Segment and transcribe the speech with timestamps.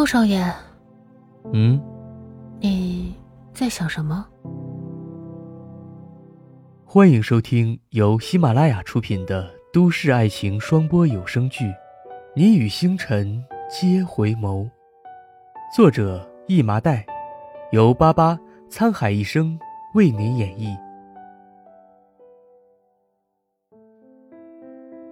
[0.00, 0.42] 穆少爷，
[1.52, 1.78] 嗯，
[2.58, 3.14] 你
[3.52, 4.26] 在想什么？
[6.86, 11.66] 欢迎收听由喜马拉雅出品的都市爱情双播有声剧
[12.34, 14.64] 《你与星辰皆回眸》，
[15.76, 17.04] 作者一麻袋，
[17.70, 18.40] 由巴巴
[18.70, 19.60] 沧海一声
[19.94, 20.74] 为您演绎。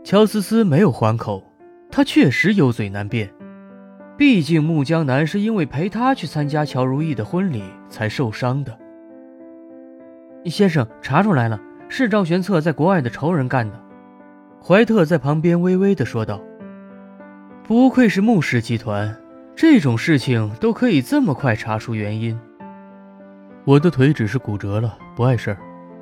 [0.02, 1.42] 乔思思没有还口，
[1.90, 3.30] 她确实有嘴难辩。
[4.18, 8.76] 毕竟穆江南是因为陪他去参加乔如意的婚礼才受伤的。
[10.46, 13.80] 先生查出来了，是赵玄策在国外的仇人干的。
[14.60, 16.40] 怀特在旁边微微的说道
[17.62, 19.16] ：“不愧是穆氏集团，
[19.54, 22.36] 这种事情都可以这么快查出原因。”
[23.64, 25.58] 我的腿只是骨折了，不碍事儿，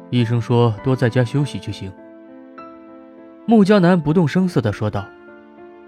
[0.09, 1.93] 医生说多在家休息就行。
[3.45, 5.07] 穆江南不动声色的说道。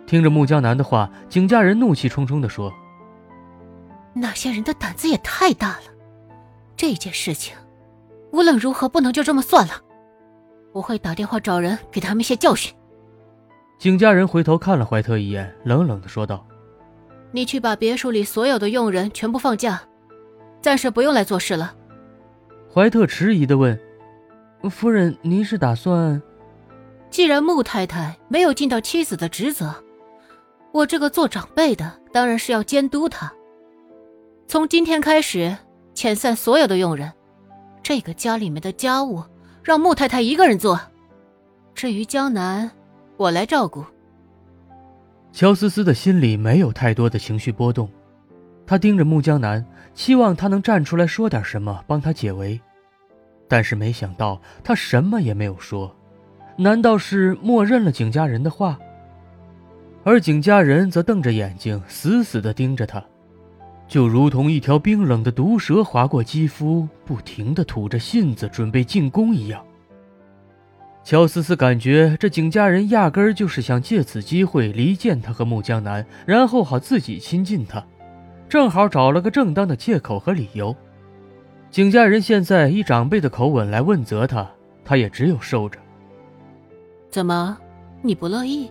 [0.09, 2.73] 听着穆江南的话，景家人怒气冲冲地说
[4.17, 5.83] ：“那些人的胆子也太大了！
[6.75, 7.55] 这件事情
[8.33, 9.75] 无论如何不能就这么算了，
[10.73, 12.75] 我会打电话找人给他们一些教训。”
[13.79, 16.47] 景家人回头看了怀特一眼，冷冷的说道
[17.31, 19.83] ：“你去把别墅里所有的佣人全部放假，
[20.63, 21.75] 暂时不用来做事了。”
[22.73, 23.79] 怀特迟疑的问
[24.71, 26.23] ：“夫人，您是打算……
[27.11, 29.75] 既然穆太太没有尽到妻子的职责？”
[30.79, 33.33] 我这个做长辈的当然是要监督他。
[34.47, 35.57] 从今天开始，
[35.93, 37.13] 遣散所有的佣人，
[37.83, 39.25] 这个家里面的家务
[39.65, 40.81] 让穆太太一个人做。
[41.75, 42.71] 至于江南，
[43.17, 43.85] 我来照顾。
[45.33, 47.91] 乔思思的心里没有太多的情绪波动，
[48.65, 52.61] 她盯着穆江南，期望他能站出来说点什么帮他解围，
[53.49, 55.93] 但是没想到他什么也没有说。
[56.57, 58.79] 难道是默认了景家人的话？
[60.09, 63.05] 而景家人则瞪着眼睛，死死地盯着他，
[63.87, 69.63] 就如同一条冰冷的毒蛇划过肌肤，不停地吐着信子，准备进攻一样。
[71.05, 77.85] 乔思思感觉这景家人压根儿就是想借此机会离间他和穆江南，然后好自己亲近他，
[78.49, 80.75] 正好找了个正当的借口和理由。
[81.71, 84.51] 景家人现在以长辈的口吻来问责他，
[84.87, 85.79] 他也只有受着。
[87.11, 87.59] 怎么，
[88.01, 88.71] 你不乐意？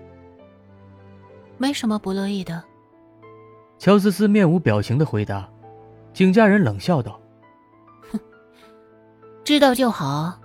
[1.57, 2.63] 没什么不乐意的，
[3.79, 5.47] 乔思思面无表情的回答。
[6.13, 7.19] 景家人冷笑道
[8.11, 8.19] ：“哼，
[9.43, 10.39] 知道就好，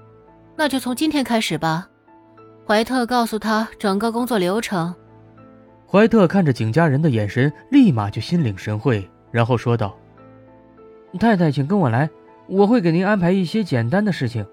[0.56, 1.88] 那就从今天开始吧。”
[2.66, 4.94] 怀特告诉他整个工作流程。
[5.86, 9.94] 怀特看着景家人的眼神，立马就心领神会，然后说道
[11.20, 12.08] ：“太太，请跟我来，
[12.46, 14.46] 我会给您安排一些简单的事情。”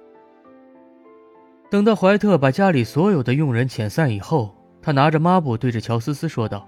[1.71, 4.55] 等到怀特把家里所有的佣人遣散以后。
[4.81, 6.67] 他拿着抹布对着乔思思说道：“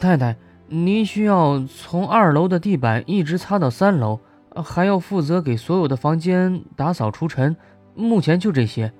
[0.00, 0.36] 太太，
[0.68, 4.18] 您需要从二楼的地板一直擦到三楼，
[4.64, 7.54] 还要负责给所有的房间打扫除尘。
[7.94, 8.92] 目前就这些。”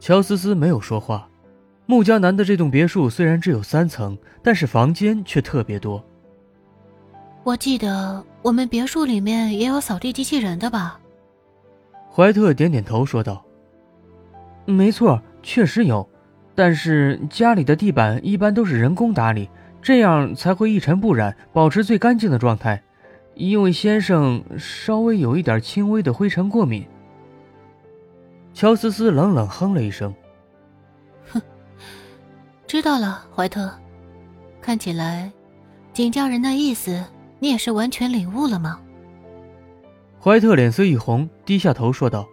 [0.00, 1.28] 乔思思没有说话。
[1.86, 6.04] 穆江南的这栋别墅虽然只有三层，但是房间却特别多。
[7.44, 11.00] 我记得我们别墅里面也有扫地机器人的吧？
[12.10, 13.42] 怀特点点头说道
[14.66, 16.06] ：“没错，确实有。”
[16.58, 19.48] 但是家里的地板一般都是人工打理，
[19.80, 22.82] 这样才会一尘不染，保持最干净的状态。
[23.36, 26.84] 因为先生稍微有一点轻微的灰尘过敏。
[28.52, 30.12] 乔思思冷冷哼了一声
[31.30, 31.40] ：“哼，
[32.66, 33.72] 知道了，怀特。
[34.60, 35.30] 看起来，
[35.92, 37.04] 景家人的意思
[37.38, 38.80] 你也是完全领悟了吗？”
[40.20, 42.26] 怀特脸色一红，低下头说道。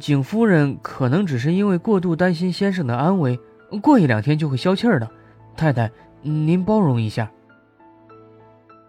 [0.00, 3.38] 景夫人可能只是因为过度担心先生的安危，
[3.82, 5.10] 过一两天就会消气儿的。
[5.56, 5.90] 太太，
[6.22, 7.30] 您包容一下。”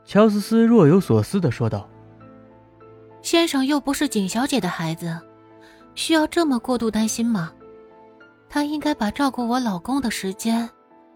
[0.05, 1.89] 乔思思若有所思的说道。
[3.21, 5.19] “先生又不是景小姐的孩子，
[5.95, 7.51] 需要这么过度担心吗？
[8.47, 10.69] 他应该把照顾我老公的时间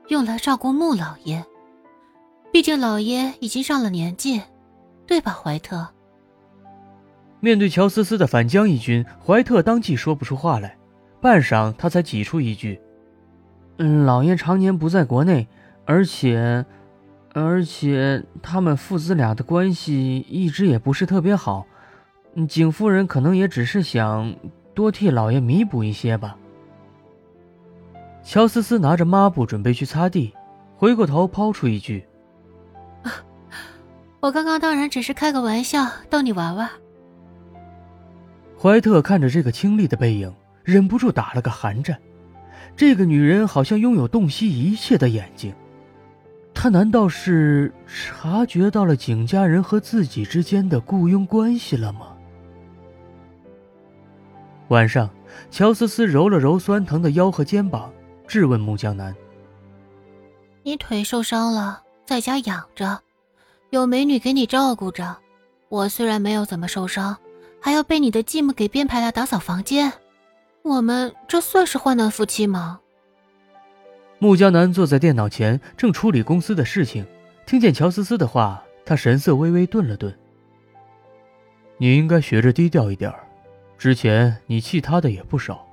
[0.09, 1.45] 用来照顾穆老爷，
[2.51, 4.41] 毕竟老爷已经上了年纪，
[5.07, 5.87] 对吧，怀特？”
[7.41, 10.77] 面对乔思思的反将一军，怀特当即说不出话来，
[11.21, 12.81] 半晌，他才挤出一句
[13.79, 15.47] ：“嗯，老爷常年不在国内，
[15.85, 16.65] 而且，
[17.33, 21.65] 而且他们父子俩的关系一直也不是特别好，
[22.47, 24.35] 景夫人可能也只是想
[24.73, 26.35] 多替老爷弥补一些吧。”
[28.21, 30.33] 乔思思拿着抹布准备去擦地，
[30.75, 32.05] 回过头抛出一句
[34.19, 36.69] ：“我刚刚当然只是开个玩笑，逗你玩玩。”
[38.61, 40.33] 怀特看着这个清丽的背影，
[40.63, 41.97] 忍不住打了个寒战。
[42.75, 45.53] 这个女人好像拥有洞悉一切的眼睛。
[46.53, 52.07] 他难道是察觉到了景家人和自己之间的雇佣关系了吗？
[54.67, 55.09] 晚上，
[55.49, 57.89] 乔思思揉了揉酸疼的腰和肩膀，
[58.27, 59.15] 质问木江南
[60.63, 62.99] ：“你腿受伤了，在家养着，
[63.69, 65.15] 有美女给你照顾着。
[65.69, 67.15] 我虽然没有怎么受伤，
[67.61, 69.91] 还要被你的继母给编排来打扫房间。
[70.61, 72.79] 我们这算是患难夫妻吗？”
[74.19, 77.05] 穆江南坐在电脑前，正处理公司的事情。
[77.45, 80.13] 听见乔思思的话，他神色微微顿了顿。
[81.77, 83.25] 你应该学着低调一点儿
[83.77, 85.65] 之前你气他的也不少。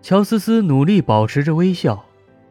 [0.00, 2.04] 乔思思努力保持着微笑。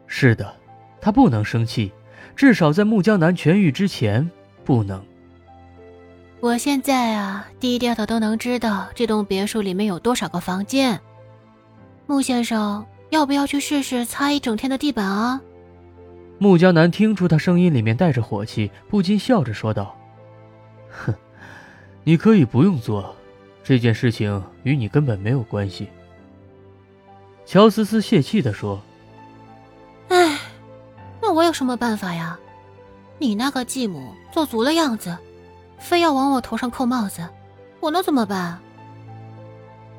[0.06, 0.54] 是的，
[1.00, 1.90] 他不能生气，
[2.36, 4.30] 至少在穆江南痊愈之前
[4.62, 5.02] 不能。
[6.42, 11.00] 我现在啊，低调的都能知道这栋别墅里面有多少个房间。
[12.06, 12.84] 穆先生。
[13.10, 15.38] 要不要去试试擦一整天的地板啊？
[16.38, 19.94] 穆江南听出他声音里面带着火气，不禁笑着说道
[20.88, 21.14] ：“哼，
[22.04, 23.14] 你可以不用做，
[23.62, 25.90] 这件事情与你根本没有关系。”
[27.44, 28.80] 乔思思泄气的说
[30.08, 30.38] ：“哎，
[31.20, 32.38] 那我有什么办法呀？
[33.18, 35.14] 你那个继母做足了样子，
[35.82, 37.28] 非要往我头上扣帽子，
[37.80, 38.58] 我能怎么办？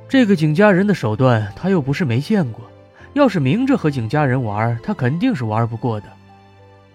[0.10, 2.64] 这个景家人的手段，他又不是没见过。”
[3.14, 6.08] 要是明着和景家人玩，他肯定是玩不过的。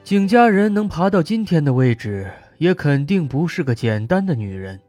[0.02, 4.81] 景家人能爬到今天的位置，也肯定不是个简单的女人。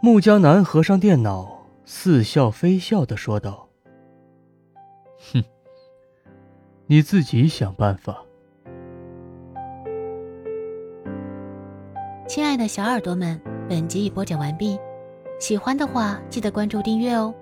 [0.00, 3.68] 穆江南合上电脑，似笑非笑的说道
[5.30, 5.44] ：“哼，
[6.86, 8.22] 你自己想办法。”
[12.30, 14.78] 亲爱的小耳朵们，本集已播讲完毕，
[15.40, 17.34] 喜欢的话记得关注订阅哦。